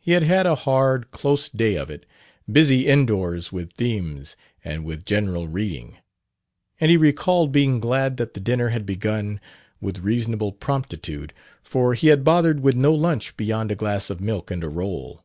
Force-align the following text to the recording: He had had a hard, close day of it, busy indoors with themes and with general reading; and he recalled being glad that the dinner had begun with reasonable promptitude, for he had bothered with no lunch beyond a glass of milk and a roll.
He 0.00 0.10
had 0.10 0.24
had 0.24 0.46
a 0.46 0.56
hard, 0.56 1.12
close 1.12 1.48
day 1.48 1.76
of 1.76 1.88
it, 1.88 2.06
busy 2.50 2.88
indoors 2.88 3.52
with 3.52 3.72
themes 3.74 4.34
and 4.64 4.84
with 4.84 5.04
general 5.04 5.46
reading; 5.46 5.96
and 6.80 6.90
he 6.90 6.96
recalled 6.96 7.52
being 7.52 7.78
glad 7.78 8.16
that 8.16 8.34
the 8.34 8.40
dinner 8.40 8.70
had 8.70 8.84
begun 8.84 9.38
with 9.80 9.98
reasonable 10.00 10.50
promptitude, 10.50 11.32
for 11.62 11.94
he 11.94 12.08
had 12.08 12.24
bothered 12.24 12.58
with 12.64 12.74
no 12.74 12.92
lunch 12.92 13.36
beyond 13.36 13.70
a 13.70 13.76
glass 13.76 14.10
of 14.10 14.20
milk 14.20 14.50
and 14.50 14.64
a 14.64 14.68
roll. 14.68 15.22